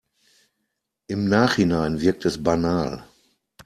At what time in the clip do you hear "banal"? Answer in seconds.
2.41-3.05